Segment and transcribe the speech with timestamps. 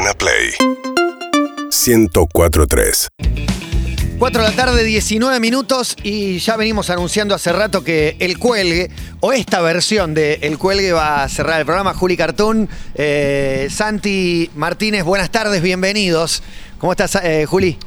[0.00, 0.52] Urbana Play
[1.70, 3.08] 1043.
[4.18, 8.90] 4 de la tarde, 19 minutos y ya venimos anunciando hace rato que El Cuelgue,
[9.20, 11.92] o esta versión de El Cuelgue va a cerrar el programa.
[11.92, 16.42] Juli Cartún, eh, Santi Martínez, buenas tardes, bienvenidos.
[16.78, 17.78] ¿Cómo estás, eh, Juli?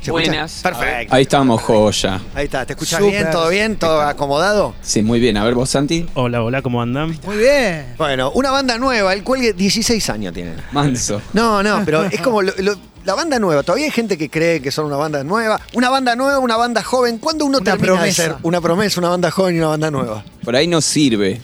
[0.00, 0.12] ¿Se escucha?
[0.30, 0.60] Buenas.
[0.62, 1.14] Perfecto.
[1.14, 2.20] Ahí estamos, joya.
[2.34, 3.12] Ahí está, ¿te escuchas Súper.
[3.20, 3.30] bien?
[3.30, 3.76] ¿Todo bien?
[3.76, 4.74] ¿Todo acomodado?
[4.80, 5.36] Sí, muy bien.
[5.36, 6.06] A ver, vos, Santi.
[6.14, 7.18] Hola, hola, ¿cómo andan?
[7.26, 7.94] Muy bien.
[7.98, 10.56] Bueno, una banda nueva, El Cuelgue, 16 años tienen.
[10.72, 11.20] Manso.
[11.34, 13.62] No, no, pero es como lo- lo- la banda nueva.
[13.62, 15.58] Todavía hay gente que cree que son una banda nueva.
[15.74, 17.18] Una banda nueva, una banda joven.
[17.18, 18.22] ¿Cuándo uno Una termina de promesa.
[18.22, 20.24] ser una promesa, una banda joven y una banda nueva?
[20.44, 21.40] Por ahí nos sirve.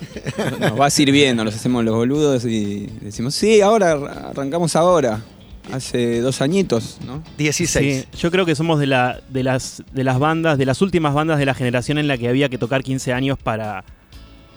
[0.60, 5.20] Nos va sirviendo, nos hacemos los boludos y decimos, sí, ahora arr- arrancamos ahora.
[5.72, 7.22] Hace dos añitos, ¿no?
[7.38, 8.06] 16.
[8.10, 11.12] Sí, yo creo que somos de, la, de, las, de las bandas, de las últimas
[11.14, 13.84] bandas de la generación en la que había que tocar 15 años para,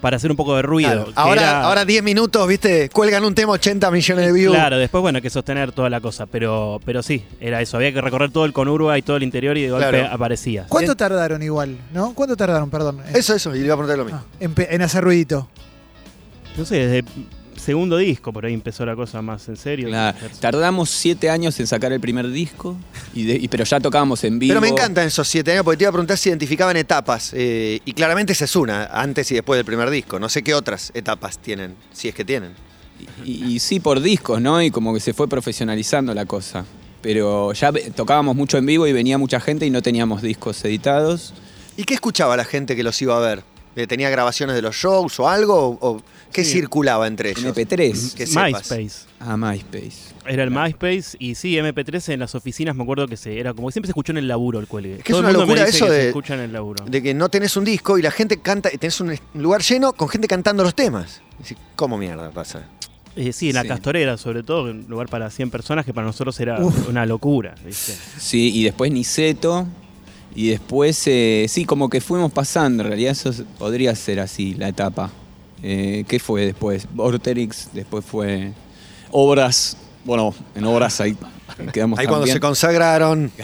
[0.01, 0.89] para hacer un poco de ruido.
[1.05, 1.11] Claro.
[1.15, 2.89] Ahora, era- ahora 10 minutos, ¿viste?
[2.89, 4.53] Cuelgan un tema 80 millones de views.
[4.55, 7.77] Claro, después, bueno, hay que sostener toda la cosa, pero, pero sí, era eso.
[7.77, 10.13] Había que recorrer todo el conurba y todo el interior y de golpe Claro.
[10.13, 10.65] aparecía.
[10.69, 11.75] ¿Cuánto tardaron igual?
[11.91, 12.13] ¿No?
[12.13, 12.99] ¿Cuánto tardaron, perdón?
[13.09, 14.19] en- Eso, eso, y le iba a preguntar lo mismo.
[14.23, 15.49] ah, en, en hacer ruidito.
[16.57, 17.09] No sé, desde
[17.69, 19.89] segundo disco por ahí empezó la cosa más en serio.
[19.89, 20.17] Claro.
[20.39, 22.75] Tardamos siete años en sacar el primer disco,
[23.13, 24.49] y de- y- pero ya tocábamos en vivo.
[24.51, 27.31] Pero me encantan esos 7 años porque te iba a preguntar si identificaban etapas.
[27.35, 30.17] eh, y claramente esa es una, antes y después del primer disco.
[30.19, 32.53] No sé qué otras etapas tienen, si es que tienen.
[33.23, 34.61] Y, y sí, por discos, ¿no?
[34.61, 36.65] Y como que se fue profesionalizando la cosa.
[37.01, 41.33] Pero ya tocábamos mucho en vivo y venía mucha gente y no teníamos discos editados.
[41.77, 43.43] ¿Y qué escuchaba la gente que los iba a ver?
[43.75, 45.77] Eh, ¿Tenía grabaciones de los shows o algo?
[45.79, 46.53] ¿O, o qué Sí.
[46.53, 47.43] circulaba entre ellos?
[47.43, 48.13] MP3.
[48.15, 48.25] Que.
[48.25, 49.07] MySpace.
[49.19, 50.13] Ah, MySpace.
[50.27, 53.67] Era el MySpace y sí, MP3 en las oficinas me acuerdo que se era como
[53.67, 54.97] que siempre se escuchó en el laburo el cuelgue.
[54.97, 56.53] Es que es el una me locura dice eso que de- se escucha en el
[56.53, 56.85] laburo.
[56.85, 60.07] De que no tenés un disco y la gente canta, tenés un lugar lleno con
[60.09, 61.21] gente cantando los temas.
[61.39, 62.63] Decís, ¿Cómo mierda pasa?
[63.15, 63.67] Eh, sí, en la Sí.
[63.69, 66.87] Castorera, sobre todo, un lugar para 100 personas que para nosotros era Uf.
[66.89, 67.55] una locura.
[67.65, 67.93] ¿viste?
[68.17, 69.67] Sí, y después Niceto.
[70.35, 72.83] Y después, eh, sí, como que fuimos pasando.
[72.83, 75.11] En realidad, eso es- podría ser así la etapa.
[75.63, 76.87] Eh, ¿Qué fue después?
[76.93, 78.53] Vorterix, después fue
[79.11, 79.77] Obras.
[80.05, 81.17] Bueno, en Obras ahí
[81.73, 83.31] quedamos Ahí cuando se consagraron.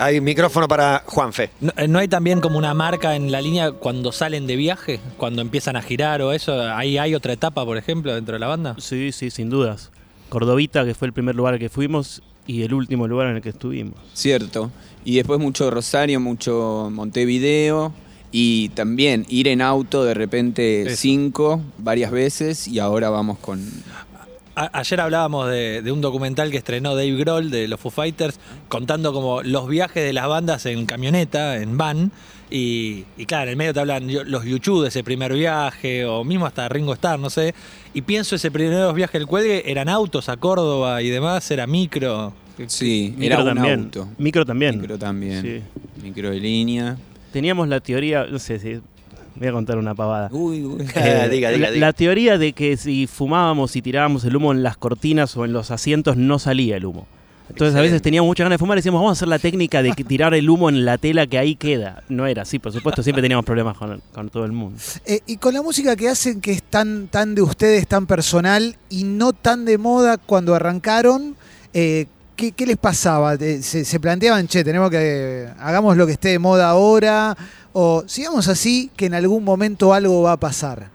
[0.00, 1.50] Hay micrófono para Juanfe.
[1.60, 5.00] ¿No, eh, no hay también como una marca en la línea cuando salen de viaje?
[5.16, 6.52] Cuando empiezan a girar o eso.
[6.72, 8.76] ¿Ahí hay otra etapa, por ejemplo, dentro de la banda?
[8.78, 9.90] Sí, sí, sin dudas.
[10.28, 13.42] Cordovita, que fue el primer lugar al que fuimos y el último lugar en el
[13.42, 13.94] que estuvimos.
[14.14, 14.70] Cierto.
[15.04, 17.92] Y después mucho Rosario, mucho Montevideo.
[18.30, 20.96] Y también ir en auto de repente Eso.
[20.96, 22.68] cinco, varias veces.
[22.68, 23.60] Y ahora vamos con.
[24.54, 28.38] A- ayer hablábamos de, de un documental que estrenó Dave Grohl de los Foo Fighters,
[28.68, 32.10] contando como los viajes de las bandas en camioneta, en van.
[32.50, 36.24] Y, y claro, en el medio te hablan los YouTube de ese primer viaje, o
[36.24, 37.54] mismo hasta Ringo Starr, no sé.
[37.94, 42.32] Y pienso ese primer viaje del cuelgue, eran autos a Córdoba y demás, era micro.
[42.66, 43.80] Sí, Micro era un también.
[43.84, 44.08] auto.
[44.18, 44.80] Micro también.
[44.80, 45.42] Micro también.
[45.42, 46.02] Sí.
[46.02, 46.96] Micro de línea.
[47.32, 48.80] Teníamos la teoría, no sé si.
[49.36, 50.28] Voy a contar una pavada.
[50.32, 50.82] Uy, uy.
[50.96, 51.86] Eh, diga, diga, la, diga.
[51.86, 55.52] la teoría de que si fumábamos y tirábamos el humo en las cortinas o en
[55.52, 57.06] los asientos no salía el humo.
[57.48, 59.82] Entonces a veces teníamos muchas ganas de fumar y decíamos, vamos a hacer la técnica
[59.82, 62.02] de que tirar el humo en la tela que ahí queda.
[62.08, 64.78] No era así, por supuesto, siempre teníamos problemas con, con todo el mundo.
[65.06, 68.76] Eh, y con la música que hacen, que es tan, tan de ustedes, tan personal
[68.90, 71.36] y no tan de moda cuando arrancaron,
[71.72, 72.06] eh,
[72.38, 73.34] ¿qué, qué les pasaba?
[73.34, 75.48] Eh, ¿Se, se planteaban, che, tenemos que.
[75.58, 77.36] hagamos lo que esté de moda ahora?
[77.72, 80.88] ¿O sigamos así, que en algún momento algo va a pasar?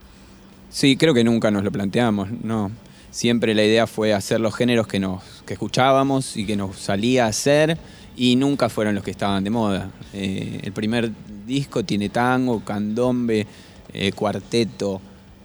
[0.70, 2.70] Sí, creo que nunca nos lo planteamos, no.
[3.10, 7.26] Siempre la idea fue hacer los géneros que nos que escuchábamos y que nos salía
[7.26, 7.78] a hacer
[8.16, 9.90] y nunca fueron los que estaban de moda.
[10.12, 11.12] Eh, el primer
[11.46, 13.46] disco tiene tango, candombe,
[13.92, 15.00] eh, cuarteto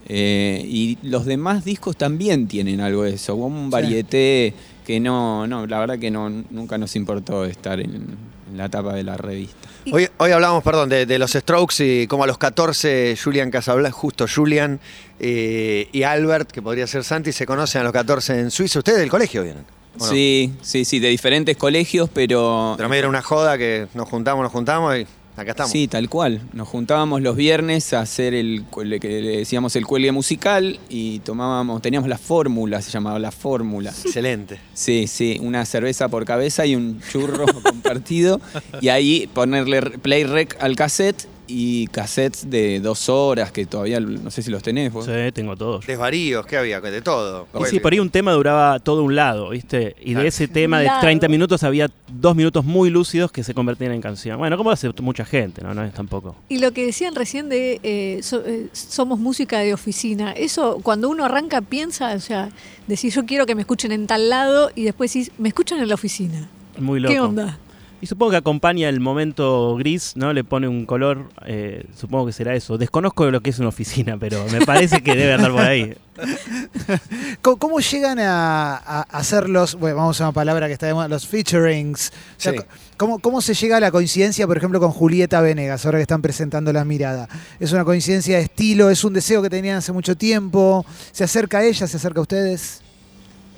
[0.08, 3.70] eh, y los demás discos también tienen algo de eso, un Sí.
[3.70, 4.54] varieté
[4.90, 8.18] que no, no, la verdad que no, nunca nos importó estar en,
[8.50, 9.70] en la tapa de la revista.
[9.92, 13.92] Hoy, hoy hablamos, perdón, de, de los Strokes y como a los 14 Julian Casablanca,
[13.92, 14.80] justo Julian
[15.20, 18.80] eh, y Albert, que podría ser Santi, se conocen a los 14 en Suiza.
[18.80, 19.64] Ustedes del colegio vienen.
[20.00, 24.42] Sí, sí, sí, de diferentes colegios, pero Pero medio era una joda que nos juntamos,
[24.42, 25.06] nos juntamos y
[25.40, 25.72] acá estamos.
[25.72, 26.42] Sí, tal cual.
[26.54, 28.66] Nos juntábamos los viernes a hacer el
[29.02, 33.90] que le decíamos el cuelgue musical y tomábamos, teníamos la fórmula, se llamaba la fórmula.
[33.90, 34.60] Excelente.
[34.74, 38.40] Sí, sí, una cerveza por cabeza y un churro compartido
[38.82, 44.30] y ahí ponerle play rec al cassette y cassettes de dos horas que todavía no
[44.32, 45.06] sé si los tenés vos.
[45.06, 45.86] Sí, tengo todos.
[45.86, 46.80] Desvaríos, ¿qué había?
[46.80, 47.48] De todo.
[47.60, 49.96] Y sí, por ahí un tema duraba todo un lado, ¿viste?
[50.02, 51.02] Y de ese tema de Lado.
[51.02, 54.38] 30 minutos había dos minutos muy lúcidos que se convertían en canción.
[54.38, 55.74] Bueno, como hace mucha gente, ¿no?
[55.74, 56.36] No es tampoco.
[56.50, 61.10] Y lo que decían recién de eh, so- eh, somos música de oficina, eso cuando
[61.10, 62.50] uno arranca piensa, o sea,
[62.88, 65.88] decir yo quiero que me escuchen en tal lado y después decís, me escuchan en
[65.88, 66.48] la oficina.
[66.78, 67.14] Muy loco.
[67.14, 67.58] ¿Qué onda?
[68.02, 70.32] Y supongo que acompaña el momento gris, ¿no?
[70.32, 72.78] Le pone un color, eh, supongo que será eso.
[72.78, 75.98] Desconozco lo que es una oficina, pero me parece que debe andar por ahí.
[77.42, 80.94] ¿Cómo, cómo llegan a, a hacer los, bueno, vamos a una palabra que está de
[80.94, 82.12] moda, los featurings?
[82.12, 82.60] O sea, Sí.
[82.98, 86.22] ¿cómo, ¿Cómo se llega a la coincidencia, por ejemplo, con Julieta Venegas, ahora que están
[86.22, 87.28] presentando La Mirada?
[87.60, 88.90] ¿Es una coincidencia de estilo?
[88.90, 90.86] ¿Es un deseo que tenían hace mucho tiempo?
[91.12, 91.86] ¿Se acerca a ella?
[91.88, 92.82] ¿Se acerca a ustedes?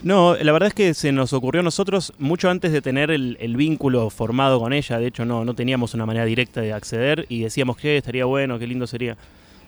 [0.04, 3.56] No, la verdad es que se nos ocurrió a nosotros mucho antes de tener el,
[3.56, 4.98] vínculo formado con ella.
[4.98, 8.58] De hecho, no, no teníamos una manera directa de acceder y decíamos que estaría bueno,
[8.58, 9.16] qué lindo sería.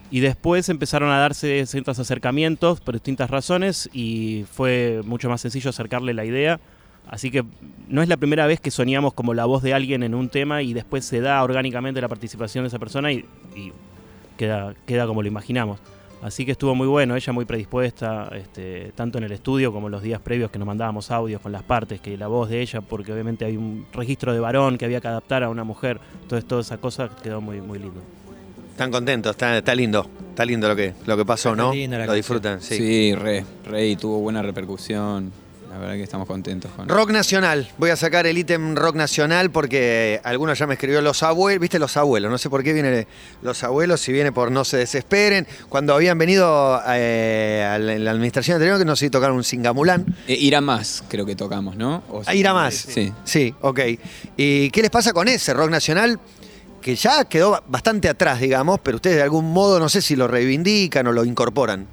[0.09, 5.69] Y después empezaron a darse ciertos acercamientos por distintas razones y fue mucho más sencillo
[5.69, 6.59] acercarle la idea.
[7.07, 7.43] Así que
[7.87, 10.63] no es la primera vez que soñamos como la voz de alguien en un tema
[10.63, 13.25] y después se da orgánicamente la participación de esa persona y,
[13.55, 13.71] y
[14.37, 15.79] queda, queda como lo imaginamos.
[16.23, 19.91] Así que estuvo muy bueno, ella muy predispuesta, este, tanto en el estudio como en
[19.91, 22.79] los días previos que nos mandábamos audios con las partes, que la voz de ella,
[22.81, 26.47] porque obviamente hay un registro de varón que había que adaptar a una mujer, entonces
[26.47, 28.01] toda esa cosa quedó muy, muy lindo.
[28.71, 30.07] Están contentos, está, está lindo.
[30.29, 31.73] Está lindo lo que, lo que pasó, Está ¿no?
[31.73, 32.15] linda la Lo canción.
[32.15, 32.75] disfrutan, sí.
[32.77, 35.31] Sí, re, re, y tuvo buena repercusión.
[35.73, 37.67] La verdad que estamos contentos con Rock nacional.
[37.79, 41.59] Voy a sacar el ítem rock nacional porque algunos ya me escribió los abuelos.
[41.59, 42.29] ¿Viste los abuelos?
[42.29, 43.07] No sé por qué viene
[43.41, 45.47] los abuelos, si viene por no se desesperen.
[45.69, 50.05] Cuando habían venido eh, a la, administración anterior, que no sé si tocaron un Singamulán.
[50.27, 52.03] Eh, ir a más, creo que tocamos, ¿no?
[52.07, 52.75] O- A ir a más.
[52.75, 53.11] Sí.
[53.23, 53.79] Sí, ok.
[54.37, 56.19] ¿Y qué les pasa con ese rock nacional?
[56.83, 60.27] Que ya quedó bastante atrás, digamos, pero ustedes de algún modo, no sé si lo
[60.27, 61.87] reivindican o lo incorporan.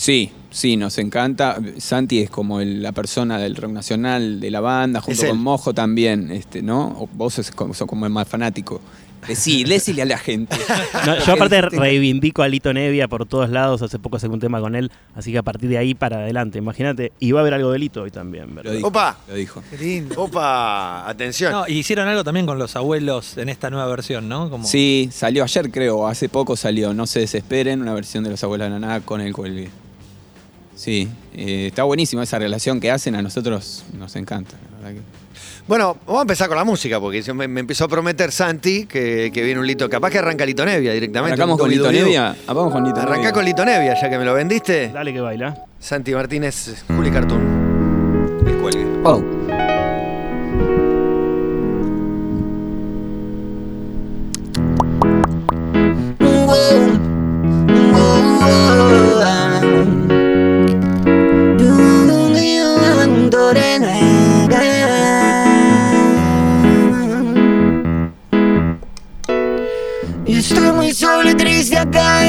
[0.00, 1.58] Sí, sí, nos encanta.
[1.76, 5.74] Santi es como el- la persona del rock nacional de la banda, junto con Mojo
[5.74, 6.96] también, este, ¿no?
[6.98, 8.80] O vos sos como, sos como el más fanático.
[9.28, 10.56] Decí, decile a la gente.
[11.04, 14.58] No, yo aparte reivindico a Lito Nevia por todos lados, hace poco saqué un tema
[14.62, 17.52] con él, así que a partir de ahí para adelante, imagínate, y va a haber
[17.52, 18.72] algo de Lito hoy también, Lo ¿verdad?
[18.72, 18.86] dijo.
[18.88, 19.18] Opa.
[19.28, 19.62] Lo dijo.
[19.68, 20.14] Qué lindo.
[20.18, 21.52] Opa, atención.
[21.52, 24.48] No, y hicieron algo también con los abuelos en esta nueva versión, ¿no?
[24.48, 28.42] Como Sí, salió ayer creo, hace poco salió, no se desesperen, una versión de Los
[28.42, 29.68] Abuelos de Naná con el cuelgue.
[30.80, 34.52] Sí, eh, está buenísima esa relación que hacen, a nosotros nos encanta.
[34.80, 35.20] la verdad que-
[35.68, 38.86] Bueno, vamos a empezar con la música, porque se me, me empezó a prometer Santi
[38.86, 39.90] que, que viene un Lito.
[39.90, 41.34] Capaz que arranca Lito Nevia directamente.
[41.34, 42.06] ¿Arrancamos con Lito dubidubidu.
[42.06, 42.34] Nevia?
[42.46, 43.32] Ah, vamos con Lito Arrancá Nevia.
[43.32, 44.88] con Lito Nevia, ya que me lo vendiste.
[44.88, 45.66] Dale que baila.
[45.78, 48.40] Santi Martínez, Juli Cartoon.
[48.46, 48.86] El cuelgue.
[49.04, 49.22] Oh.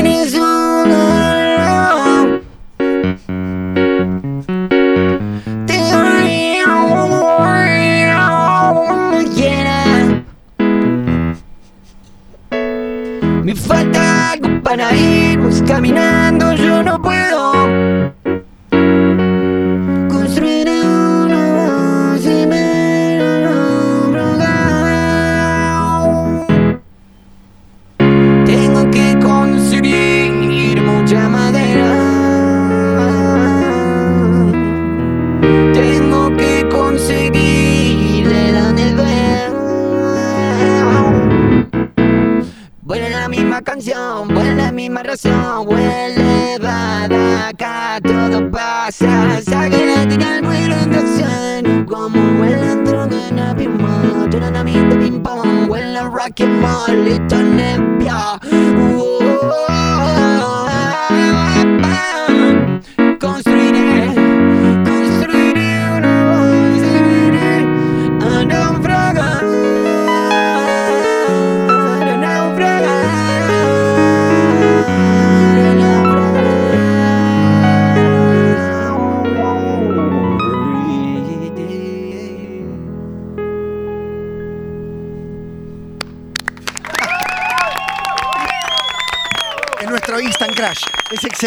[0.06, 0.88] El sur.
[5.66, 5.78] Te
[9.36, 10.24] llena.
[13.44, 17.01] Me falta algo para irnos caminando, yo no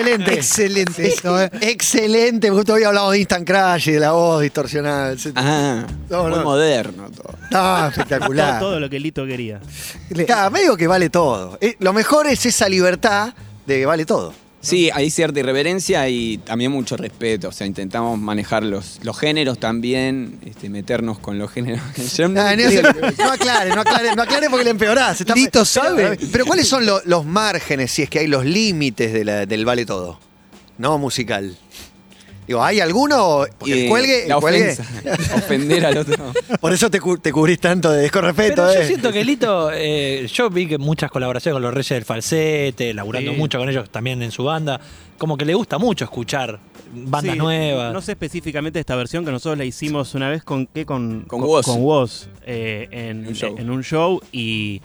[0.01, 0.35] excelente.
[0.35, 1.51] Excelente esto, ¿eh?
[1.61, 2.51] Excelente.
[2.51, 5.13] Justo hoy hablamos de Instant Crash y de la voz distorsionada.
[5.13, 5.33] etc.
[5.37, 6.45] Ah, No, muy no.
[6.45, 7.89] moderno todo.
[7.89, 8.59] Espectacular.
[8.61, 9.61] todo lo que Lito quería.
[10.27, 11.59] Claro, me digo que vale todo.
[11.61, 13.33] Eh, Lo mejor es esa libertad
[13.67, 14.35] de que vale todo.
[14.65, 17.49] Sí, hay cierta irreverencia y también mucho respeto.
[17.49, 21.81] O sea, intentamos manejar los, los géneros también, este, meternos con los géneros.
[22.17, 22.63] Yo no- Ah, no,
[23.25, 25.21] no aclare, no aclare, no aclare porque le empeorás.
[25.21, 26.17] Está- Lito sabe.
[26.17, 29.47] Pero, pero ¿cuáles son lo- los márgenes, si es que hay los límites de la-
[29.47, 30.19] del vale todo?
[30.79, 31.57] No musical.
[32.47, 33.45] Digo, ¿hay alguno?
[33.59, 35.35] Porque el Eh, cuelgue, la el cuelgue- ofensa.
[35.37, 36.33] Ofender al otro.
[36.61, 38.87] Por eso te, cu- te cubrís tanto de descorrespeto, Pero yo eh.
[38.87, 43.33] siento que Lito, eh, yo vi que muchas colaboraciones con los Reyes del Falsete, laburando
[43.33, 43.37] Sí.
[43.39, 44.81] mucho con ellos también en su banda,
[45.19, 46.59] como que le gusta mucho escuchar
[46.93, 47.93] bandas Sí, nuevas.
[47.95, 51.41] No sé específicamente esta versión que nosotros la hicimos una vez con qué con Con
[51.43, 51.65] Woz.
[51.67, 53.55] con Woz, eh, en, Un show.
[53.59, 54.81] en un show y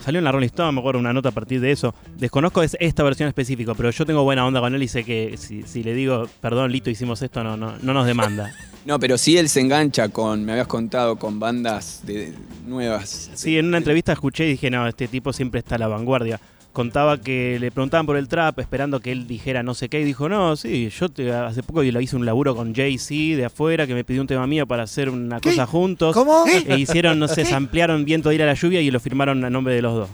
[0.00, 1.94] salió en la Rolling Stone, me acuerdo una nota a partir de eso.
[2.18, 5.36] Desconozco es- esta versión específica, pero yo tengo buena onda con él y sé que
[5.38, 8.52] si, si le digo, perdón, Lito, hicimos esto, no, no, no nos demanda.
[8.86, 12.32] No, pero sí él se engancha con, me habías contado, con bandas de,
[12.66, 13.30] nuevas.
[13.34, 16.40] Sí, en una entrevista escuché y dije, no, este tipo siempre está a la vanguardia.
[16.72, 20.04] Contaba que le preguntaban por el trap, esperando que él dijera no sé qué, y
[20.04, 23.44] dijo, no, sí, yo te- hace poco yo le hice un laburo con Jay-Z de
[23.44, 26.14] afuera, que me pidió un tema mío para hacer una cosa juntos.
[26.14, 26.44] ¿Cómo?
[26.46, 29.44] E hicieron, no sé, se ampliaron Viento de ir a la lluvia y lo firmaron
[29.44, 30.08] a nombre de los dos.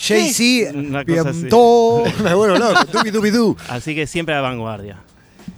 [0.00, 1.46] Jay-Z, Una cosa así.
[2.22, 2.80] vuelvo loco.
[2.92, 3.56] Dubi, dubi, du.
[3.68, 4.96] Así que siempre a la vanguardia.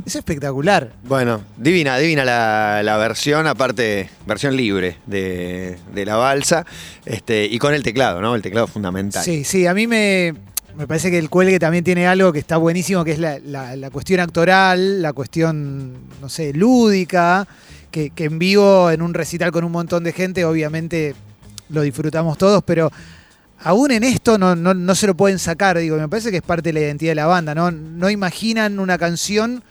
[0.07, 0.93] Es espectacular.
[1.05, 6.65] Bueno, divina, divina la, la versión, aparte, versión libre de, de la balsa,
[7.05, 8.35] este, y con el teclado, ¿no?
[8.35, 9.23] El teclado fundamental.
[9.25, 10.35] Sí, sí, a mí me,
[10.77, 13.77] me parece que el cuelgue también tiene algo que está buenísimo, que es la, la-
[13.77, 17.47] la cuestión actoral, la cuestión, no sé, lúdica,
[17.91, 21.15] que, que en vivo, en un recital con un montón de gente, obviamente
[21.69, 22.91] lo disfrutamos todos, pero
[23.63, 26.43] aún en esto no, no, no se lo pueden sacar, digo, me parece que es
[26.43, 27.71] parte de la identidad de la banda, ¿no?
[27.71, 29.63] No imaginan una canción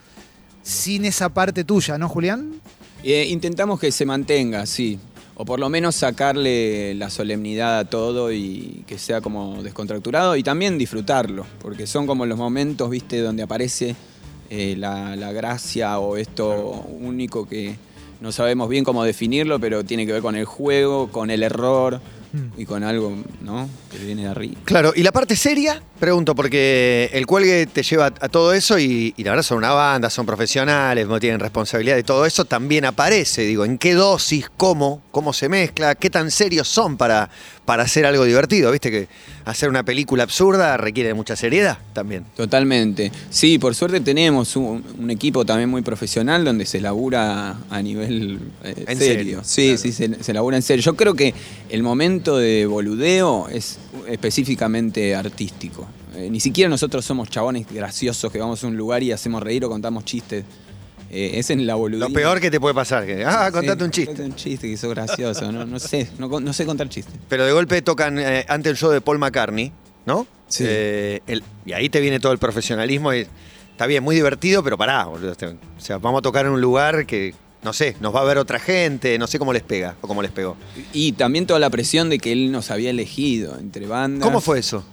[0.62, 2.60] sin esa parte tuya, ¿no, Julián?
[3.02, 4.98] Eh, intentamos que se mantenga, sí.
[5.34, 10.42] O por lo menos sacarle la solemnidad a todo y que sea como descontracturado y
[10.42, 13.96] también disfrutarlo, porque son como los momentos, viste, donde aparece
[14.50, 17.76] eh, la, la gracia o esto único que
[18.20, 22.02] no sabemos bien cómo definirlo, pero tiene que ver con el juego, con el error
[22.56, 23.68] y con algo, ¿no?
[23.90, 24.60] Que viene de arriba.
[24.64, 29.14] Claro, y la parte seria, pregunto, porque el cuelgue te lleva a todo eso y,
[29.18, 33.42] la verdad son una banda, son profesionales, no tienen responsabilidad de todo eso, también aparece,
[33.42, 37.28] digo, en qué dosis, cómo, cómo se mezcla, qué tan serios son para,
[37.70, 39.06] para hacer algo divertido, viste que
[39.44, 42.24] hacer una película absurda requiere de mucha seriedad también.
[42.36, 43.12] Totalmente.
[43.30, 48.40] Sí, por suerte tenemos un, un equipo también muy profesional donde se labura a nivel
[48.64, 48.98] eh, En serio.
[48.98, 49.78] serio, Sí, claro.
[49.82, 50.82] sí, se, se labura en serio.
[50.82, 51.32] Yo creo que
[51.68, 55.86] el momento de boludeo es específicamente artístico.
[56.16, 59.64] Eh, ni siquiera nosotros somos chabones graciosos que vamos a un lugar y hacemos reír
[59.64, 60.44] o contamos chistes.
[61.10, 62.08] Eh, es en la boludez.
[62.08, 64.06] Lo peor que te puede pasar, que, ah, contate un chiste.
[64.12, 65.50] Contate un chiste que sos gracioso.
[65.50, 67.14] No, no sé, no, sé contar chistes.
[67.28, 69.72] Pero de golpe tocan eh, ante el show de Paul McCartney,
[70.06, 70.26] ¿no?
[70.48, 70.64] Sí.
[70.66, 73.26] Eh, el- y ahí te viene todo el profesionalismo y
[73.72, 75.32] está bien, muy divertido, pero pará, boludo.
[75.32, 78.24] este, O sea, vamos a tocar en un lugar que, no sé, nos va a
[78.24, 80.56] ver otra gente, no sé cómo les pega o cómo les pegó.
[80.92, 84.24] Y también toda la presión de que él nos había elegido entre bandas.
[84.26, 84.84] ¿Cómo fue eso?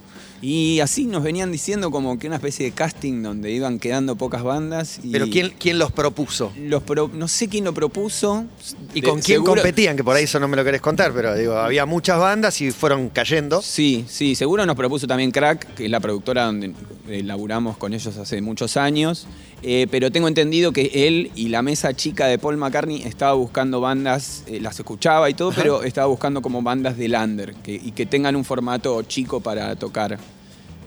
[0.42, 4.44] Y así nos venían diciendo como que una especie de casting donde iban quedando pocas
[4.44, 5.00] bandas.
[5.04, 6.52] Y Pero ¿quién, quién los propuso?
[6.58, 8.46] Los pro- no sé quién lo propuso.
[8.94, 9.98] ¿Y De- con quién seguro- competían?
[9.98, 12.70] Que por ahí eso no me lo querés contar, pero digo, había muchas bandas y
[12.72, 13.62] fueron cayendo.
[13.64, 16.72] Sí, sí, seguro nos propuso también Crack, que es la productora donde
[17.10, 19.28] eh, laburamos con ellos hace muchos años.
[19.64, 23.82] Eh, pero tengo entendido que él y la mesa chica de Paul McCartney estaba buscando
[23.82, 27.92] bandas, eh, las escuchaba y todo, pero estaba buscando como bandas de Lander que, y
[27.92, 30.20] que tengan un formato chico para tocar.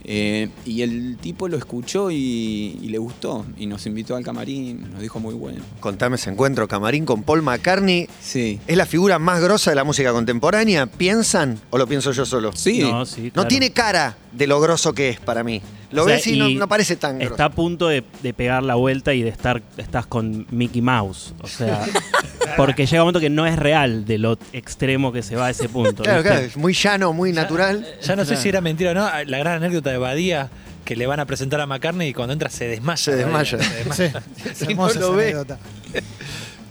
[0.04, 4.90] Eh, y el tipo lo escuchó y, y le gustó y nos invitó al camarín,
[4.92, 5.62] nos dijo muy bueno.
[5.80, 8.09] Contame ese encuentro, camarín con Paul McCartney.
[8.21, 8.59] Sí.
[8.66, 10.87] ¿Es la figura más grosa de la música contemporánea?
[10.87, 12.52] ¿Piensan o lo pienso yo solo?
[12.54, 12.80] Sí.
[12.80, 13.49] No, sí, No claro.
[13.49, 15.61] tiene cara de lo grosso que es para mí.
[15.90, 17.33] Lo O sea, ves y, no, no parece tan grosso.
[17.35, 21.35] Está a punto de, de pegar la vuelta y de estar estás con Mickey Mouse.
[21.42, 21.85] O sea,
[22.57, 25.50] porque llega un momento que no es real de lo extremo que se va a
[25.50, 26.02] ese punto.
[26.02, 26.30] Claro, ¿viste?
[26.30, 27.87] claro, es muy llano, muy natural.
[28.02, 29.09] Ya no sé si era mentira o no.
[29.26, 30.50] La gran anécdota de Badía
[30.85, 32.97] que le van a presentar a McCartney y cuando entra se desmaya.
[32.97, 33.59] Se desmaya.
[33.62, 34.23] Se desmaya.
[34.35, 35.25] Sí, es hermosa no lo esa ve.
[35.25, 35.59] anécdota.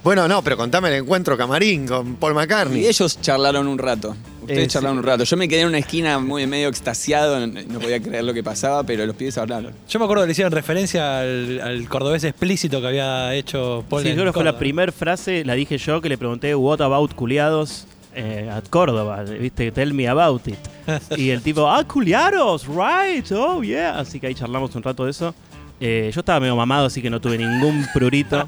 [0.03, 2.83] Bueno, no, pero contame el encuentro camarín con Paul McCartney.
[2.83, 4.15] Y ellos charlaron un rato.
[4.41, 5.25] Ustedes Eh, charlaron un rato.
[5.25, 8.83] Yo me quedé en una esquina muy medio extasiado, no podía creer lo que pasaba,
[8.83, 9.73] pero los pibes hablaron.
[9.89, 14.03] Yo me acuerdo que le hicieron referencia al, al cordobés explícito que había hecho Paul
[14.03, 16.81] Sí, en creo que fue la primera frase, la dije yo, que le pregunté, what
[16.81, 17.85] about culiados?
[18.15, 19.71] eh, a Córdoba, ¿viste?
[19.71, 20.57] Tell me about it.
[21.17, 23.99] Y el tipo, ah, culiaros, right, oh yeah.
[23.99, 25.35] Así que ahí charlamos un rato de eso.
[25.81, 28.48] Eh, yo estaba medio mamado, así que no tuve ningún prurito.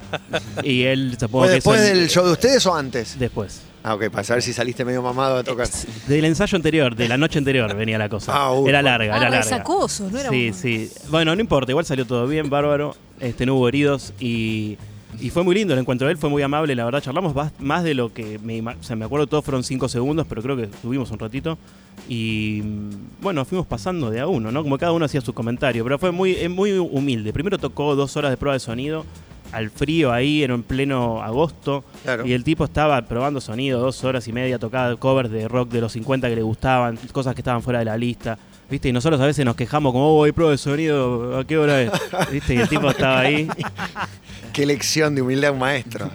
[0.64, 3.18] Y él se ¿Fue después del show de ustedes o antes?
[3.18, 3.62] Después.
[3.84, 5.68] Ah, ok, para saber si saliste medio mamado a tocar.
[6.08, 8.32] Del ensayo anterior, de la noche anterior venía la cosa.
[8.36, 9.40] Ah, uh, era larga, Ah, era larga.
[9.44, 10.92] resacoso, no era Sí, un- sí.
[11.10, 12.96] Bueno, no importa, igual salió todo bien, bárbaro.
[13.20, 14.78] Este, no hubo heridos y,
[15.20, 17.02] y fue muy lindo el encuentro de él, fue muy amable, la verdad.
[17.02, 20.42] Charlamos más de lo que me, o sea, me acuerdo, todos fueron cinco segundos, pero
[20.42, 21.58] creo que tuvimos un ratito.
[22.08, 24.64] Y mm, bueno, fuimos pasando de a uno, ¿no?
[24.64, 27.34] Como cada uno hacía su comentario, pero fue muy, eh, muy humilde.
[27.34, 29.06] Primero tocó dos horas de prueba de sonido
[29.52, 31.84] al frío ahí, era en pleno agosto.
[32.04, 32.26] Claro.
[32.26, 35.82] Y el tipo estaba probando sonido dos horas y media, tocaba covers de rock de
[35.82, 38.38] los 50 que le gustaban, cosas que estaban fuera de la lista.
[38.70, 38.88] ¿Viste?
[38.88, 41.82] Y nosotros a veces nos quejamos como, oh, hay prueba de sonido, ¿a qué hora
[41.82, 41.92] es?
[42.32, 42.56] ¿Viste?
[42.56, 43.50] Y el tipo estaba ahí.
[44.54, 46.10] Qué lección de humildad un maestro.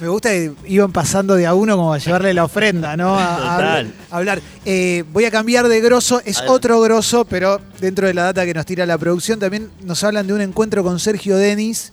[0.00, 3.18] Me gusta que iban pasando de a uno como a llevarle la ofrenda, ¿no?
[3.18, 3.92] A, Total.
[4.10, 4.42] a hablar.
[4.66, 8.52] Eh, voy a cambiar de grosso, es otro grosso, pero dentro de la data que
[8.52, 11.92] nos tira la producción también nos hablan de un encuentro con Sergio Denis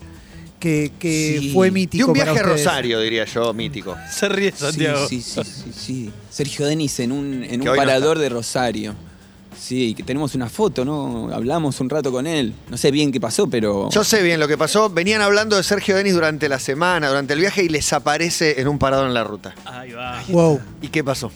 [0.60, 1.52] que, que Sí.
[1.54, 2.08] fue De mítico.
[2.08, 2.48] un viaje a para.
[2.50, 3.96] Rosario, diría yo, mítico.
[4.12, 5.08] Se ríe Santiago.
[5.08, 6.12] Sí, sí, sí, sí, sí.
[6.30, 8.96] Sergio Denis en un, en un no parador de Rosario.
[9.64, 11.30] Sí, que tenemos una foto, ¿no?
[11.34, 12.54] Hablamos un rato con él.
[12.70, 13.90] No sé bien qué pasó, pero.
[13.92, 14.90] Yo sé bien lo que pasó.
[14.90, 18.68] Venían hablando de Sergio Denis durante la semana, durante el viaje, y les aparece en
[18.68, 19.56] un parador en la ruta.
[19.64, 20.22] Ahí va.
[20.28, 20.60] Wow.
[20.82, 21.32] ¿Y qué pasó?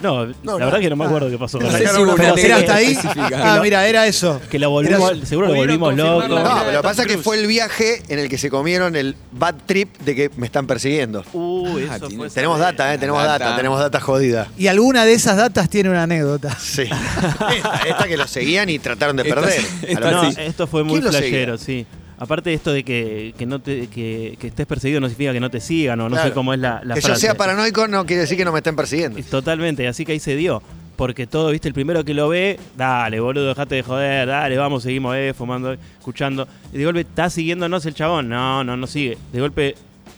[0.00, 1.58] No, No, la verdad que no me acuerdo qué pasó.
[1.58, 2.92] No sé si hubo una Pero ¿Era anécdota hasta ahí?
[2.92, 3.54] específica.
[3.54, 4.40] Ah, mira, era eso.
[4.50, 6.34] que lo volvimos, Era- seguro lo Pudieron volvimos confirmar loco.
[6.34, 8.50] la No, pero lo que pasa es que fue el viaje en el que se
[8.50, 11.24] comieron el bad trip de que me están persiguiendo.
[11.32, 12.98] Uh, Ah, eso tiene- fue Tenemos data, ¿eh?
[12.98, 13.56] Tenemos data, Data.
[13.56, 14.48] tenemos data jodida.
[14.58, 16.56] Y alguna de esas datas tiene una anécdota.
[16.58, 16.82] Sí.
[17.56, 19.60] esta, esta que lo seguían y trataron de Esta- perder.
[19.82, 20.36] esta A lo- No, sí.
[20.40, 21.86] esto fue muy ¿Quién lo flashero, sí.
[22.18, 25.40] Aparte de esto de que, que no te, que, que estés perseguido no significa que
[25.40, 26.28] no te sigan o no Claro.
[26.30, 28.58] sé cómo es la, la que yo sea paranoico no quiere decir que no me
[28.60, 29.20] estén persiguiendo.
[29.30, 30.62] Totalmente, así que ahí se dio.
[30.96, 34.82] Porque todo, viste, el primero que lo ve, dale, boludo, dejate de joder, dale, vamos,
[34.82, 36.48] seguimos, eh, fumando, escuchando.
[36.72, 38.30] Y de golpe, ¿está siguiéndonos el chabón?
[38.30, 39.18] No, no, no sigue.
[39.30, 39.74] De golpe,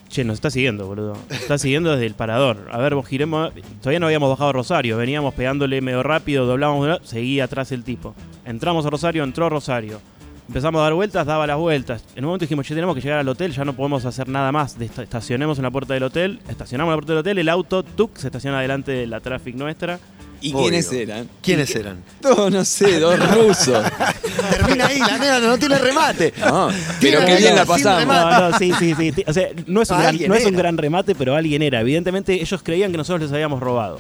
[0.09, 1.15] che, nos está siguiendo, boludo.
[1.29, 2.69] Nos está siguiendo desde el parador.
[2.71, 3.51] A ver, vos giremos.
[3.81, 8.15] Todavía no habíamos bajado a Rosario, veníamos pegándole medio rápido, doblábamos, seguía atrás el tipo.
[8.45, 10.01] Entramos a Rosario, entró Rosario.
[10.49, 12.03] Empezamos a dar vueltas, daba las vueltas.
[12.17, 14.51] En un momento dijimos, che, tenemos que llegar al hotel, ya no podemos hacer nada
[14.51, 14.77] más.
[14.81, 18.17] Estacionemos en la puerta del hotel, estacionamos en la puerta del hotel, el auto, tuk,
[18.17, 19.99] se estaciona delante de la traffic nuestra.
[20.41, 20.63] ¿Y Obvio.
[20.63, 21.29] quiénes eran?
[21.43, 22.03] ¿Quiénes eran?
[22.23, 23.85] No, no sé, dos rusos.
[24.51, 26.33] Termina ahí, la nena no tiene remate.
[26.41, 28.07] No, pero qué bien la pasamos.
[28.07, 29.13] No, no, sí, sí, sí.
[29.27, 30.59] O sea, no es un, gran, alguien no es un era.
[30.63, 31.81] gran remate, pero alguien era.
[31.83, 33.99] Evidentemente, ellos creían que nosotros les habíamos robado.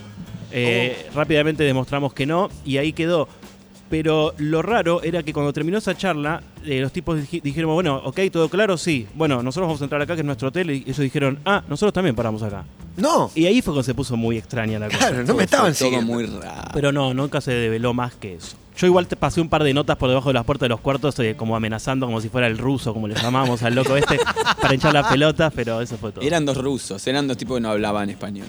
[0.50, 3.28] Eh, Rápidamente demostramos que no, y ahí quedó.
[3.90, 8.02] Pero lo raro era que cuando terminó esa charla, eh, los tipos dij- dijeron, bueno,
[8.04, 9.06] ok, todo claro, sí.
[9.14, 11.94] Bueno, nosotros vamos a entrar acá, que es nuestro hotel, y ellos dijeron, ah, nosotros
[11.94, 12.64] también paramos acá.
[12.98, 14.98] No, Y ahí fue cuando se puso muy extraña la cosa.
[14.98, 16.12] claro, no me estaban Fue todo siguiendo.
[16.12, 16.70] muy raro.
[16.74, 18.56] Pero no, nunca se develó más que eso.
[18.76, 20.80] Yo igual te pasé un par de notas por debajo de las puertas de los
[20.80, 24.18] cuartos, eh, como amenazando, como si fuera el ruso, como le llamamos al loco este,
[24.60, 26.24] para hinchar las pelotas, pero eso fue todo.
[26.24, 28.46] Eran dos rusos, eran dos tipos que no hablaban español.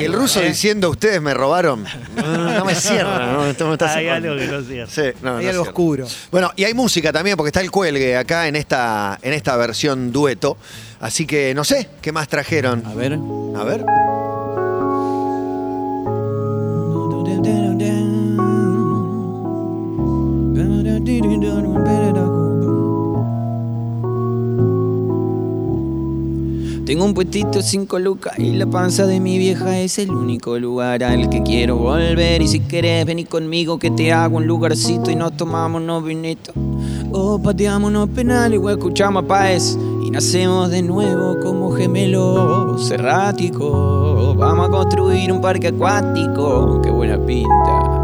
[0.00, 1.84] Y el ruso diciendo, ustedes me robaron.
[2.16, 4.32] No, no me cierra, no, esto me está Hay cerrando.
[4.32, 4.86] algo que no.
[4.86, 5.60] Sí, no, Hay no algo cierra.
[5.62, 6.06] oscuro.
[6.30, 10.12] Bueno, y hay música también, porque está el cuelgue acá en esta, en esta versión
[10.12, 10.56] dueto.
[11.00, 12.84] Así que no sé, ¿qué más trajeron?
[12.86, 13.18] A ver.
[13.56, 13.84] A ver.
[26.86, 31.02] Tengo un puestito cinco lucas y la panza de mi vieja es el único lugar
[31.02, 32.40] al que quiero volver.
[32.40, 36.54] Y si querés venir conmigo que te hago un lugarcito y nos tomamos unos vinitos.
[37.10, 44.36] O pateamos unos penales o escuchamos a Paez y nacemos de nuevo como gemelos erráticos.
[44.36, 47.96] Vamos a construir un parque acuático, qué buena pinta.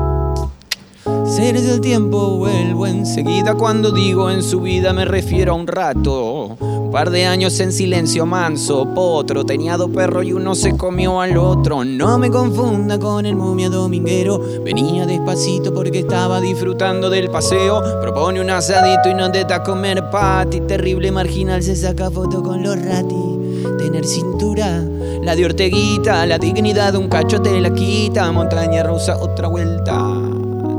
[1.25, 6.57] Seres del tiempo vuelvo enseguida cuando digo en su vida me refiero a un rato.
[6.93, 11.39] Par de años en silencio manso, potro, tenía dos perros y uno se comió al
[11.39, 11.87] otro.
[11.87, 17.83] No me confunda con el momia dominguero, venía despacito porque estaba disfrutando del paseo.
[18.03, 22.63] Propone un asadito y no te a comer pati, terrible marginal se saca foto con
[22.63, 23.79] los ratis.
[23.79, 24.85] Tener cintura,
[25.23, 28.31] la de Orteguita, la dignidad de un cacho te la quita.
[28.33, 29.97] Montaña rusa, otra vuelta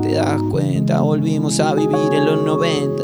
[0.04, 3.04] te das cuenta, volvimos a vivir en los 90.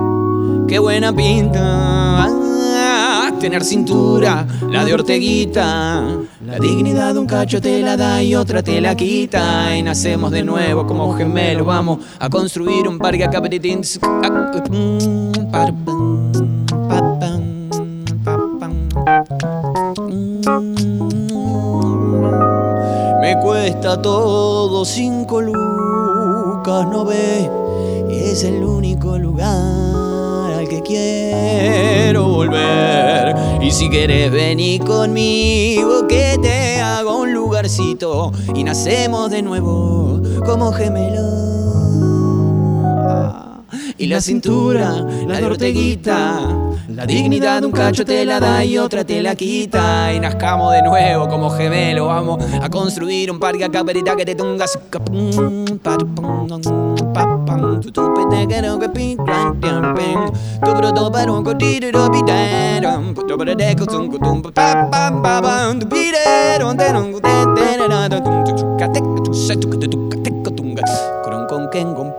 [0.71, 2.27] Qué buena pinta.
[2.29, 6.01] Ah, tener cintura, la de Orteguita.
[6.45, 9.75] La dignidad un cacho te la da y otra te la quita.
[9.75, 11.67] Y nacemos de nuevo como gemelos.
[11.67, 13.41] Vamos a construir un parque acá.
[23.21, 27.51] Me cuesta todo cinco lucas, no ve.
[28.09, 29.90] Es el único lugar
[30.83, 33.35] quiero volver.
[33.61, 40.71] Y si quieres venir conmigo, que te hago un lugarcito y nacemos de nuevo como
[40.71, 41.60] gemelos.
[44.01, 46.39] Y la cintura, la de Orteguita.
[46.89, 50.11] La dignidad un cacho te la da y otra te la quita.
[50.11, 52.07] Y nazcamos de nuevo como gemelos.
[52.07, 54.75] Vamos a construir un parque acá, perita que te tungas.
[71.51, 72.17] Con Ken, con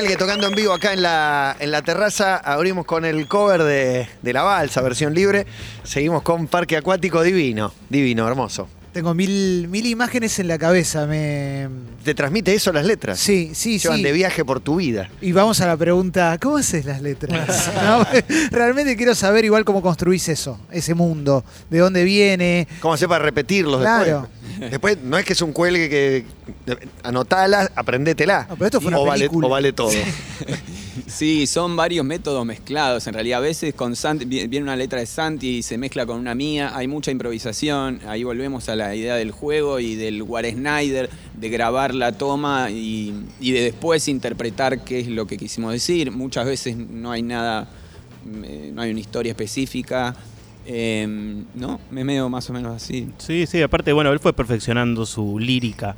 [0.00, 2.38] Cuelgue tocando en vivo acá en la, en la terraza.
[2.38, 5.44] Abrimos con el cover de, de La Balsa, versión libre.
[5.82, 7.70] Seguimos con Parque Acuático Divino.
[7.90, 8.66] Divino, hermoso.
[8.92, 11.06] Tengo mil, mil imágenes en la cabeza.
[11.06, 11.68] Me...
[12.04, 13.20] ¿Te transmite eso las letras?
[13.20, 14.02] Sí, sí, Llevan sí.
[14.02, 15.08] de viaje por tu vida.
[15.20, 17.70] Y vamos a la pregunta, ¿cómo haces las letras?
[17.84, 18.04] No,
[18.50, 22.66] realmente quiero saber igual cómo construís eso, ese mundo, de dónde viene.
[22.80, 24.28] ¿Cómo hacer para repetirlos Claro.
[24.58, 24.70] después?
[24.70, 26.26] Después, no es que es un cuelgue que
[27.02, 28.46] anotala, aprendétela.
[28.48, 29.46] No, pero esto fue una o, vale, película.
[29.46, 29.90] o vale todo.
[29.90, 29.98] Sí,
[31.46, 33.06] son varios métodos mezclados.
[33.06, 36.06] En realidad, a veces con Santi, vi- viene una letra de Santi y se mezcla
[36.06, 36.72] con una mía.
[36.74, 38.00] Hay mucha improvisación.
[38.06, 42.70] Ahí volvemos a la idea del juego y del War Snyder, de grabar la toma
[42.70, 46.10] y, y de después interpretar qué es lo que quisimos decir.
[46.10, 47.68] Muchas veces no hay nada,
[48.44, 50.14] eh, no hay una historia específica.
[50.66, 53.08] Eh, no, me medio más o menos así.
[53.18, 55.96] Sí, sí, aparte, bueno, él fue perfeccionando su lírica,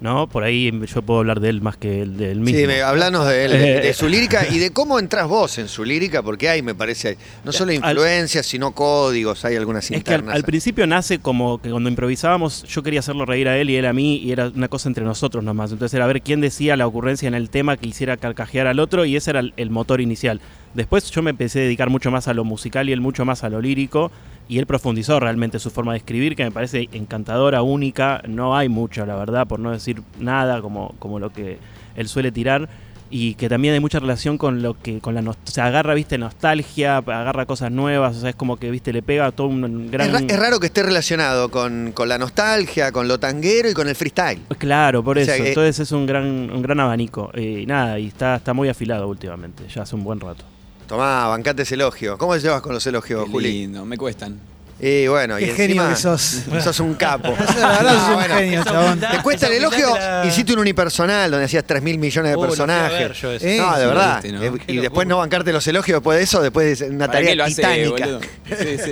[0.00, 0.28] ¿no?
[0.28, 2.58] Por ahí yo puedo hablar de él más que el del mismo.
[2.60, 5.68] Sí, me, hablanos de él, de, de su lírica y de cómo entras vos en
[5.68, 9.94] su lírica, porque hay, me parece, no solo influencias, sino códigos, hay algunas Es que
[9.94, 10.34] al, internas.
[10.34, 13.86] al principio nace como que cuando improvisábamos yo quería hacerlo reír a él y él
[13.86, 15.72] a mí y era una cosa entre nosotros nomás.
[15.72, 19.04] Entonces era ver quién decía la ocurrencia en el tema que hiciera carcajear al otro
[19.04, 20.40] y ese era el, el motor inicial.
[20.74, 23.42] Después yo me empecé a dedicar mucho más a lo musical y él mucho más
[23.44, 24.10] a lo lírico
[24.48, 28.22] y él profundizó realmente su forma de escribir que me parece encantadora, única.
[28.28, 31.58] No hay mucho, la verdad, por no decir nada como, como lo que
[31.96, 32.68] él suele tirar.
[33.10, 36.98] Y que también hay mucha relación con lo que, con la sea, agarra, viste, nostalgia,
[36.98, 40.08] agarra cosas nuevas, o sea, es como que, viste, le pega todo un gran...
[40.08, 43.72] Es, ra- es raro que esté relacionado con, con la nostalgia, con lo tanguero y
[43.72, 44.42] con el freestyle.
[44.58, 45.32] Claro, por O eso.
[45.32, 47.30] sea que- Entonces es un gran, un gran abanico.
[47.34, 50.44] Y nada, y está, está muy afilado últimamente, ya hace un buen rato.
[50.88, 52.18] Tomá, bancate ese elogio.
[52.18, 53.52] ¿Cómo te llevas con los elogios, Qué Juli?
[53.52, 54.38] lindo, me cuestan.
[54.80, 56.44] Y bueno, y Qué genio encima que sos.
[56.64, 57.28] sos un capo.
[57.60, 58.34] La verdad sos Ah, un bueno.
[58.36, 59.00] genio, chabón.
[59.00, 59.88] ¿Te cuesta el elogio?
[60.24, 63.20] Hiciste un unipersonal donde hacías 3 mil millones de Uh, lo fui a ver personajes.
[63.20, 63.44] yo eso.
[63.46, 64.22] Eh, no, de sí, verdad.
[64.22, 64.42] viste, ¿no?
[64.44, 64.82] Eh, Qué Y locura.
[64.82, 67.44] después no bancarte los elogios después de eso, después de una ¿Para qué tarea lo
[67.44, 67.90] hace, titánica.
[68.06, 68.20] boludo?
[68.46, 68.90] Sí, sí.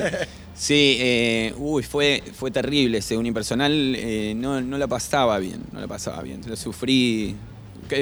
[0.59, 5.81] Sí, eh, uy, fue, fue terrible ese unipersonal, eh, no, no la pasaba bien, no
[5.81, 6.41] la pasaba bien.
[6.49, 7.37] Lo sufrí,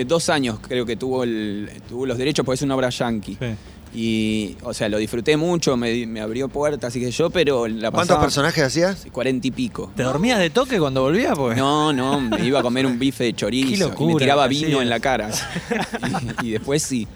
[0.06, 3.36] dos años creo que tuvo, el, tuvo los derechos porque es una obra yankee.
[3.40, 3.46] Sí.
[3.96, 7.92] Y, o sea, lo disfruté mucho, me, me abrió puertas y que yo, pero la
[7.92, 8.20] ¿Cuántos pasaba...
[8.22, 9.06] personajes hacías?
[9.12, 9.92] Cuarenta y pico.
[9.94, 11.38] ¿Te dormías de toque cuando volvías?
[11.38, 11.56] Pues?
[11.56, 14.82] No, no, me iba a comer un bife de chorizo Qué y me tiraba vino
[14.82, 15.30] en la cara.
[16.42, 17.06] Y, y después sí.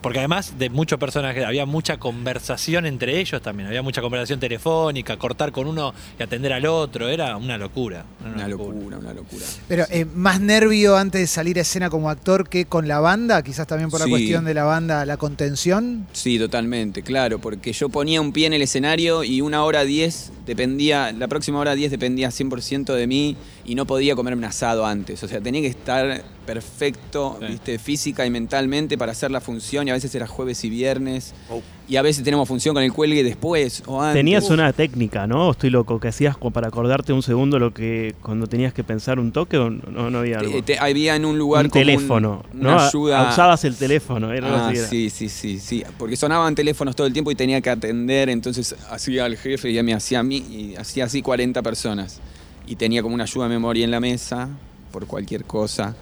[0.00, 3.66] Porque además de muchos personajes, había mucha conversación entre ellos también.
[3.68, 7.08] Había mucha conversación telefónica, cortar con uno y atender al otro.
[7.08, 8.04] Era una locura.
[8.20, 9.44] era Una locura, una locura.
[9.66, 13.42] Pero eh, más nervio antes de salir a escena como actor que con la banda,
[13.42, 14.10] quizás también por la Sí.
[14.10, 16.06] cuestión de la banda, la contención.
[16.12, 20.32] Sí, totalmente, claro, porque yo ponía un pie en el escenario y una hora 10
[20.46, 23.36] dependía, la próxima hora 10 dependía 100% de mí
[23.68, 25.22] y no podía comerme un asado antes.
[25.22, 27.46] O sea, tenía que estar perfecto, Sí.
[27.48, 31.34] viste, física y mentalmente para hacer la función y a veces era jueves y viernes.
[31.50, 31.60] Oh.
[31.86, 34.18] Y a veces tenemos función con el cuelgue después o antes.
[34.18, 35.50] Tenías una técnica, ¿no?
[35.50, 39.18] Estoy loco, que hacías como para acordarte un segundo lo que cuando tenías que pensar
[39.18, 40.62] un toque o no, no había algo.
[40.62, 42.80] Te- había en un lugar un como teléfono, una ¿no?
[42.80, 43.30] ayuda.
[43.30, 45.84] Usabas el teléfono, era Ah, sí, sí, sí, sí.
[45.98, 49.82] Porque sonaban teléfonos todo el tiempo y tenía que atender, entonces hacía al jefe y
[49.82, 52.20] me hacía a mí y hacía así 40 personas.
[52.68, 54.48] Y tenía como una ayuda de memoria en la mesa
[54.92, 55.94] por cualquier cosa.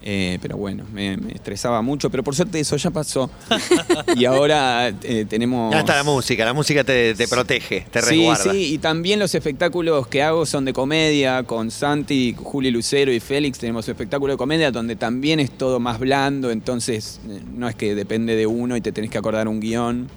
[0.00, 3.28] Eh, pero bueno, me, me estresaba mucho, pero por suerte eso ya pasó.
[4.16, 5.72] y ahora eh, tenemos...
[5.72, 8.52] Ya está la música, la música te, te protege, te Sí, resguarda.
[8.52, 13.18] sí, y también los espectáculos que hago son de comedia, con Santi, Juli Lucero y
[13.18, 17.74] Félix tenemos espectáculo de comedia donde también es todo más blando, entonces eh, no es
[17.74, 20.08] que depende de uno y te tenés que acordar un guion,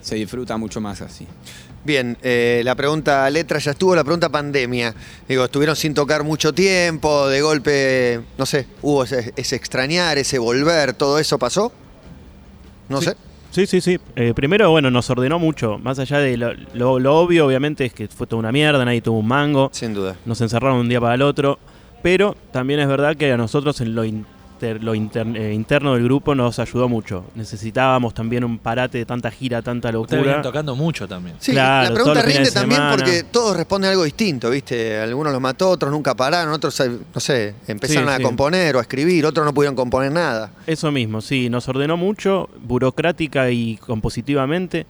[0.00, 1.26] se disfruta mucho más así.
[1.84, 4.94] Bien, eh, la pregunta letra ya estuvo, la pregunta pandemia.
[5.28, 10.38] Digo, estuvieron sin tocar mucho tiempo, de golpe, no sé, hubo ese, ese extrañar, ese
[10.38, 11.72] volver, todo eso pasó.
[12.88, 13.06] No Sí.
[13.08, 13.16] sé.
[13.50, 14.00] Sí, sí, sí.
[14.16, 15.78] Eh, primero, bueno, nos ordenó mucho.
[15.78, 19.00] Más allá de lo, lo- lo obvio, obviamente, es que fue toda una mierda, nadie
[19.00, 19.70] tuvo un mango.
[19.72, 20.16] Sin duda.
[20.24, 21.58] Nos encerraron un día para el otro.
[22.02, 24.02] Pero también es verdad que a nosotros en lo,
[24.72, 27.24] lo inter- eh, interno del grupo nos ayudó mucho.
[27.34, 30.40] Necesitábamos también un parate de tanta gira, tanta locura.
[30.42, 31.36] tocando mucho también.
[31.38, 32.96] Sí, Claro, la pregunta rinde de también semana.
[32.96, 34.98] porque todos responden algo distinto, ¿viste?
[34.98, 38.22] Algunos los mató, otros nunca pararon, otros, eh, no sé, empezaron Sí, a sí.
[38.22, 40.50] componer o a escribir, otros no pudieron componer nada.
[40.66, 44.86] Eso mismo, sí, nos ordenó mucho, burocrática y compositivamente.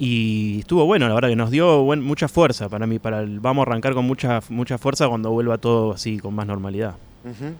[0.00, 3.00] Y estuvo bueno, la verdad que nos dio buen- mucha fuerza para mí.
[3.00, 6.46] Para el- vamos a arrancar con mucha, mucha fuerza cuando vuelva todo así, con más
[6.46, 6.94] normalidad.
[7.24, 7.52] Ujú.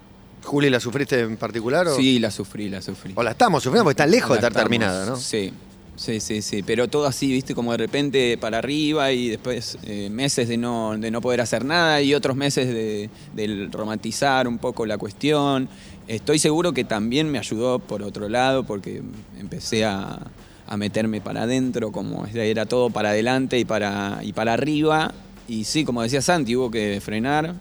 [0.44, 1.86] Juli, ¿la sufriste en particular?
[1.88, 3.12] O, Sí, la sufrí, la sufrí.
[3.14, 5.16] o la estamos sufriendo porque está lejos de estar estamos, terminada, ¿no?
[5.16, 5.52] Sí,
[5.96, 6.62] sí, sí, sí.
[6.62, 10.96] Pero todo así, viste, como de repente para arriba y después eh, meses de no,
[10.96, 15.68] de no poder hacer nada y otros meses de, del romantizar un poco la cuestión.
[16.06, 19.02] Estoy seguro que también me ayudó por otro lado porque
[19.38, 20.18] empecé a,
[20.66, 25.12] a meterme para adentro, como era todo para adelante y para, y para arriba.
[25.48, 27.54] Y sí, como decía Santi, hubo que frenar.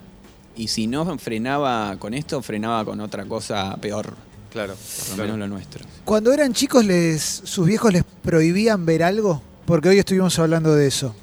[0.57, 4.15] Y si no frenaba con esto, frenaba con otra cosa peor.
[4.51, 4.75] Claro.
[5.09, 5.85] Por lo menos lo nuestro.
[6.03, 10.87] Cuando eran chicos, les, sus viejos les prohibían ver algo, porque hoy estuvimos hablando de
[10.87, 11.15] eso.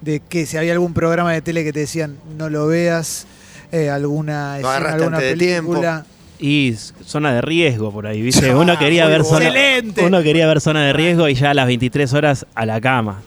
[0.00, 3.26] De que si había algún programa de tele que te decían no lo veas,
[3.70, 6.06] eh, alguna escena, de película.
[6.40, 8.50] Y zona de riesgo por ahí, ¿viste?
[8.50, 10.04] Ah, Uno quería ver zona, excelente.
[10.04, 13.22] uno quería ver zona de riesgo y ya a las 23 horas a la cama.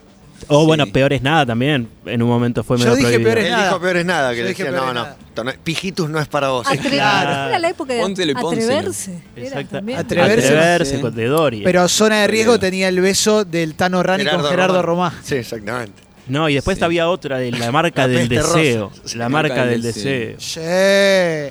[0.48, 0.66] O Sí.
[0.66, 1.88] bueno, peor es nada también.
[2.06, 3.30] En un momento fue Yo medio dije prohibido.
[3.30, 3.66] peor es Él nada.
[3.68, 6.28] dijo peor es nada, que Yo le dije no, es no, no, pijitus no es
[6.28, 6.68] para vos.
[6.68, 7.50] Atre- Claro.
[7.50, 8.64] Era la época de Póntelo y pónselo.
[8.66, 9.22] atreverse.
[9.36, 9.78] Exacto.
[9.78, 10.48] Atreverse.
[10.48, 11.02] Atreverse Sí.
[11.02, 11.62] con de Dory.
[11.64, 15.14] Pero zona de riesgo tenía el beso del Tano Rani con Gerardo Romá.
[15.24, 16.02] Sí, exactamente.
[16.28, 16.84] No, y después Sí.
[16.84, 18.58] había otra de la marca La del rosa.
[18.58, 18.92] deseo.
[19.04, 20.36] Sí, La marca del deseo.
[20.40, 20.60] Sí,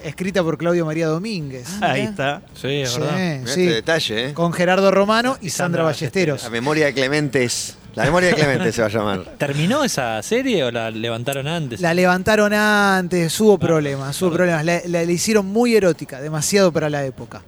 [0.05, 1.67] escrita por Claudio María Domínguez.
[1.81, 2.43] Ahí está.
[2.55, 3.17] Sí, es Sí, verdad.
[3.17, 3.61] Mirá sí.
[3.63, 4.33] este detalle, ¿eh?
[4.35, 6.43] Con Gerardo Romano y Y Sandra Sandra Ballesteros.
[6.45, 7.77] La memoria de Clementes.
[7.95, 9.25] La memoria de Clementes se va a llamar.
[9.39, 11.81] ¿Terminó esa serie o la levantaron antes?
[11.81, 14.65] La levantaron antes, hubo problemas, hubo problemas.
[14.65, 17.43] La, la- la hicieron muy erótica, demasiado para la época.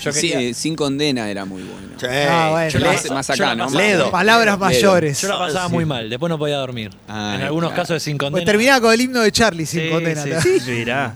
[0.00, 1.88] Yo Sí, quería- eh, sin condena era muy bueno.
[1.98, 2.06] Sí.
[2.08, 2.68] Ah, bueno.
[2.70, 3.64] Yo Más, más yo acá, ¿no?
[3.66, 4.10] pasaba- Ledo.
[4.10, 4.58] Palabras Ledo.
[4.58, 5.20] mayores.
[5.20, 5.72] Yo la pasaba Sí.
[5.72, 6.90] muy mal, después no podía dormir.
[7.08, 7.82] Ay, en algunos claro.
[7.82, 8.46] casos de sin Pues condena.
[8.50, 10.22] terminaba con el himno de Charlie sin Sí, condena.
[10.40, 10.70] sí, sí.
[10.70, 11.14] Mirá.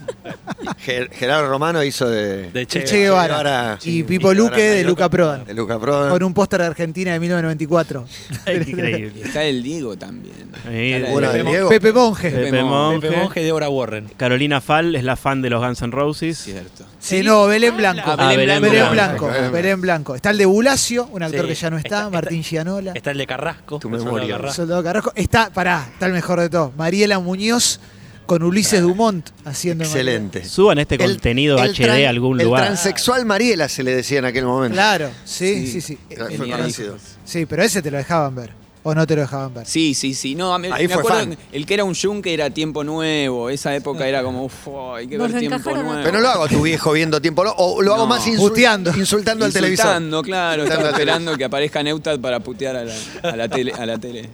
[0.85, 3.27] Ger- Gerardo Romano hizo de, De Che, Che Guevara.
[3.39, 3.79] Guevara.
[3.83, 4.75] Y Sí, Pipo Luque Guevara.
[4.77, 5.45] de Luca Prodan.
[5.45, 6.11] de Luca Prodan.
[6.11, 8.07] Con un póster de Argentina de 1994.
[8.47, 9.23] Ay, qué increíble.
[9.25, 10.35] Está el Diego también.
[10.69, 11.69] Sí, Bueno, de- de Diego.
[11.69, 12.31] Pepe Monje.
[12.31, 13.01] Pepe Pepe Monge.
[13.09, 14.09] Pepe Monge y Deborah Warren.
[14.17, 16.39] Carolina Fall es la fan de los Guns N' Roses.
[16.39, 16.85] Cierto.
[16.99, 18.03] Sí, no, Belén Blanco.
[18.11, 19.27] Ah, Ah, Belén Belén Belén Blanco.
[19.29, 19.51] Blanco.
[19.53, 20.15] Belén Blanco.
[20.17, 21.49] Está el de Bulacio, un actor Sí.
[21.49, 22.93] que ya no está, Está- Martín Gianola.
[22.95, 23.79] Está el de Carrasco.
[23.79, 24.39] Tu memoria.
[24.53, 25.13] Soldado Carrasco.
[25.15, 26.75] Está, pará, está el mejor de todos.
[26.77, 27.79] Mariela Muñoz
[28.27, 29.85] con Ulises Dumont haciendo.
[29.85, 30.45] Excelente.
[30.45, 32.65] Suban este El- contenido el HD a algún El lugar.
[32.67, 34.75] transexual Mariela se le decía en aquel momento.
[34.75, 35.99] Claro, sí, sí, Sí.
[36.11, 36.17] sí.
[36.37, 36.97] Fue conocido.
[37.25, 38.67] Sí, pero ese te lo dejaban ver.
[38.89, 39.67] O no te lo dejaban ver.
[39.67, 40.37] Sí, sí, sí.
[40.37, 41.37] No, a mí- Ahí me fue acuerdo fan.
[41.51, 43.51] el que era un yunque era tiempo nuevo.
[43.51, 45.95] Esa época era como, uff, hay que Nos ver tiempo nuevo.
[46.05, 48.51] Pero no lo hago a tu viejo viendo tiempo, lo- o lo hago más insul-
[48.51, 48.97] Puteando.
[48.97, 49.87] insultando al televisor.
[49.87, 50.63] Insultando, claro.
[50.63, 53.73] Insultando esperando que aparezca Neutad para putear a la, a la tele.
[53.77, 54.29] A la tele.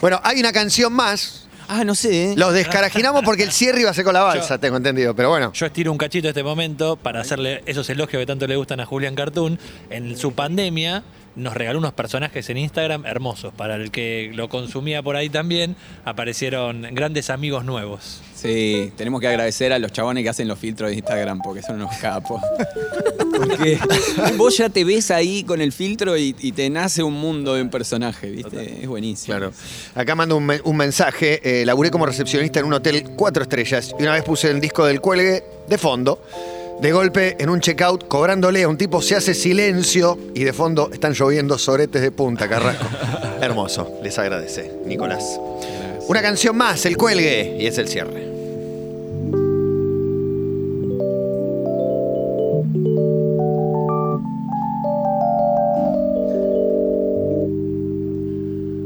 [0.00, 1.44] Bueno, hay una canción más.
[1.68, 2.32] Ah, no sé.
[2.32, 2.34] ¿eh?
[2.36, 5.14] Los descarajinamos porque el cierre iba a ser con la balsa, tengo entendido.
[5.14, 8.56] Pero bueno, Yo estiro un cachito este momento para hacerle esos elogios que tanto le
[8.56, 9.58] gustan a Julián Cartoon.
[9.90, 11.02] En su pandemia
[11.38, 13.54] nos regaló unos personajes en Instagram hermosos.
[13.54, 18.20] Para el que lo consumía por ahí también, aparecieron grandes amigos nuevos.
[18.34, 21.76] Sí, tenemos que agradecer a los chabones que hacen los filtros de Instagram porque son
[21.76, 22.40] unos capos.
[23.38, 23.78] Porque
[24.36, 27.62] vos ya te ves ahí con el filtro y, y te nace un mundo de
[27.62, 28.80] un personaje, ¿viste?
[28.82, 29.36] Es buenísimo.
[29.36, 29.52] claro.
[29.94, 31.40] Acá mando un, me- un mensaje.
[31.60, 34.84] Eh, laburé como recepcionista en un hotel cuatro estrellas y una vez puse el disco
[34.86, 36.20] del cuelgue de fondo.
[36.80, 40.90] De golpe, en un checkout, cobrándole a un tipo, se hace silencio y de fondo
[40.92, 42.86] están lloviendo soretes de punta, Carrasco.
[43.40, 45.40] Hermoso, les agradece, Nicolás.
[46.06, 48.28] Una canción más, el cuelgue, y es el cierre.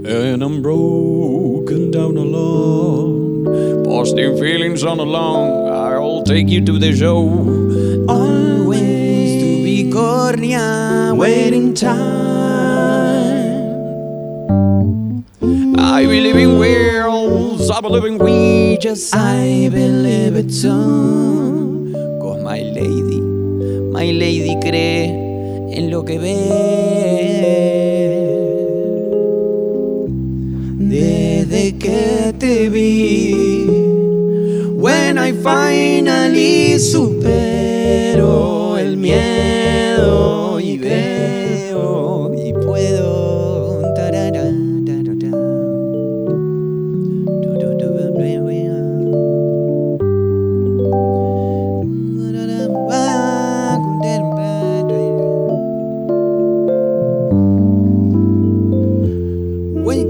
[0.05, 3.85] And I'm broken down alone.
[3.85, 5.69] Posting feelings on along.
[5.69, 7.72] I'll take you to the show.
[10.03, 11.93] Cornea, waiting time.
[15.79, 18.19] I believe in worlds, I believe in
[18.81, 21.93] just I believe it too.
[22.21, 23.21] Cause my lady,
[23.97, 25.07] my lady cree
[25.77, 26.37] en lo que ve.
[30.81, 33.67] Desde que te vi,
[34.75, 38.62] when I finally supero
[39.03, 43.33] miedo y veo y puedo.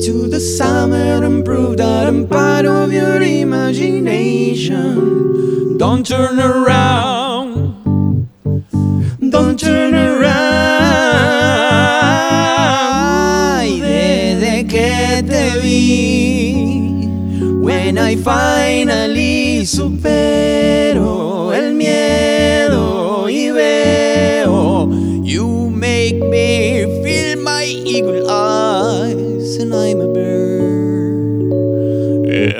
[0.06, 4.48] to the summer and prove that I'm part of your imagination.
[5.78, 7.21] Don't turn around.
[17.66, 24.88] When I finally supero el miedo y veo
[25.22, 31.52] You make me feel my eagle eyes And I'm a bird.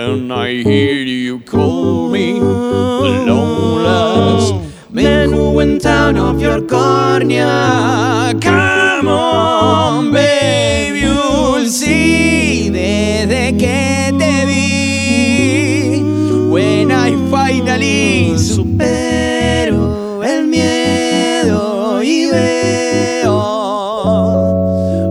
[0.05, 4.55] And I hear you call me The last
[4.91, 9.52] man who went out of your cornea Come on,
[18.23, 23.35] finally supero el miedo y veo.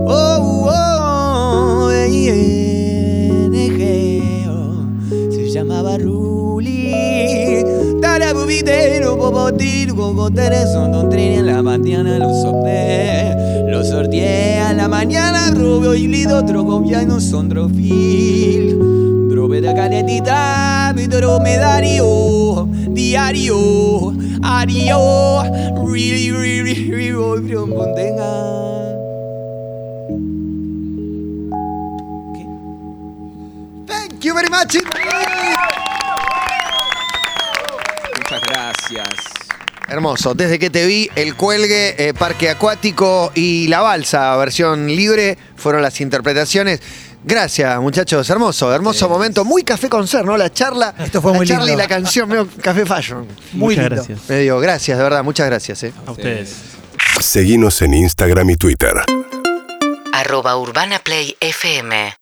[0.06, 4.86] Oh, oh, yeah, dejeo.
[5.30, 6.92] Se llamaba Ruli.
[8.00, 13.34] Tarabubitero, popotiro, cocotero Son don trini en la mañana lo sopé
[13.68, 18.76] Lo sorteé a la mañana Rubio y lido, trocopiano, son trofil
[19.30, 22.41] Drobe de caletita, mi dromedario
[23.12, 25.42] Diario, ario
[25.84, 28.32] Really, really, really, really, pontenga
[33.86, 34.78] Thank you very much.
[38.16, 39.08] Muchas gracias.
[39.88, 40.32] Hermoso.
[40.32, 45.82] Desde que te vi, el cuelgue, eh, parque acuático y la balsa, versión libre, fueron
[45.82, 46.80] las interpretaciones.
[47.24, 48.28] Gracias, muchachos.
[48.28, 49.44] Hermoso, hermoso momento.
[49.44, 50.36] Muy café con ser, ¿no?
[50.36, 50.94] La charla.
[50.98, 51.78] Esto fue la muy charla lindo.
[51.78, 53.26] y la canción, medio café fashion.
[53.52, 53.94] Muy Muchas lindo.
[53.96, 54.20] gracias.
[54.28, 55.82] Me dio, gracias, de verdad, muchas gracias.
[55.84, 55.92] eh.
[56.06, 56.54] A ustedes.
[57.20, 58.94] Seguinos en Instagram y Twitter.
[60.12, 62.14] arroba Urbana Play FM